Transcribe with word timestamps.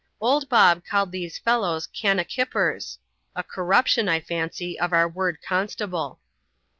Old 0.19 0.49
Bob 0.49 0.83
called 0.83 1.11
these 1.11 1.37
fellows" 1.37 1.85
kannakippers," 1.95 2.97
a 3.35 3.43
corruption, 3.43 4.09
I 4.09 4.19
fancy, 4.19 4.79
of 4.79 4.93
our 4.93 5.07
word 5.07 5.37
constable. 5.47 6.19